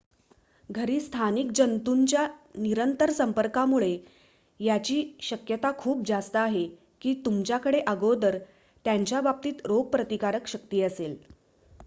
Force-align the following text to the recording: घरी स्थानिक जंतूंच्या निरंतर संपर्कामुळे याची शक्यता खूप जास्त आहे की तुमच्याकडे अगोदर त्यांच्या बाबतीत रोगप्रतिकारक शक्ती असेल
घरी 0.69 0.99
स्थानिक 0.99 1.51
जंतूंच्या 1.51 2.25
निरंतर 2.57 3.09
संपर्कामुळे 3.11 3.97
याची 4.59 5.03
शक्यता 5.21 5.71
खूप 5.77 6.01
जास्त 6.07 6.35
आहे 6.37 6.65
की 7.01 7.13
तुमच्याकडे 7.25 7.79
अगोदर 7.87 8.37
त्यांच्या 8.85 9.21
बाबतीत 9.21 9.65
रोगप्रतिकारक 9.65 10.47
शक्ती 10.47 10.81
असेल 10.81 11.15